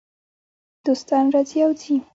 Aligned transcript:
دوستان 0.85 1.25
راځي 1.33 1.59
او 1.65 1.71
ځي. 1.81 1.95